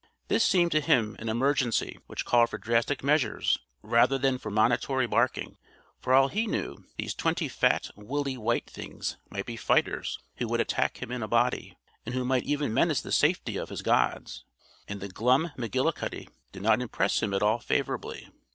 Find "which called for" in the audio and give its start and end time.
2.07-2.57